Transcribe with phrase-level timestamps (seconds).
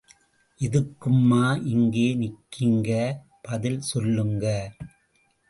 [0.59, 1.41] எதுக்கும்மா...
[1.65, 2.89] இங்கே நிற்கிங்க...
[3.41, 4.45] பதில் சொல்லுங்க.